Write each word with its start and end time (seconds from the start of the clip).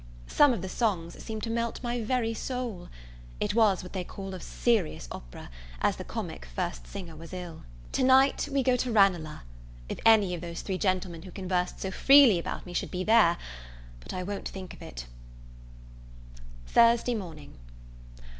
Some 0.25 0.51
of 0.51 0.63
the 0.63 0.67
songs 0.67 1.21
seemed 1.23 1.43
to 1.43 1.51
melt 1.51 1.83
my 1.83 2.01
very 2.01 2.33
soul. 2.33 2.89
It 3.39 3.53
was 3.53 3.83
what 3.83 3.93
they 3.93 4.03
call 4.03 4.33
a 4.33 4.39
serious 4.39 5.07
opera, 5.11 5.51
as 5.79 5.97
the 5.97 6.03
comic 6.03 6.43
first 6.45 6.87
singer 6.87 7.15
was 7.15 7.33
ill. 7.33 7.65
To 7.91 8.03
night 8.03 8.49
we 8.51 8.63
go 8.63 8.75
to 8.77 8.91
Ranelagh. 8.91 9.41
If 9.89 9.99
any 10.03 10.33
of 10.33 10.41
those 10.41 10.61
three 10.61 10.79
gentlemen 10.79 11.21
who 11.21 11.29
conversed 11.29 11.79
so 11.81 11.91
freely 11.91 12.39
about 12.39 12.65
me 12.65 12.73
should 12.73 12.89
be 12.89 13.03
there 13.03 13.37
but 13.99 14.11
I 14.11 14.23
won't 14.23 14.49
think 14.49 14.73
of 14.73 14.81
it. 14.81 15.05
Thursday 16.65 17.13
Morning. 17.13 17.53